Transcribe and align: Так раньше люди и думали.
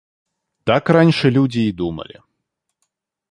Так 0.63 0.89
раньше 0.89 1.29
люди 1.29 1.59
и 1.67 1.71
думали. 1.71 2.23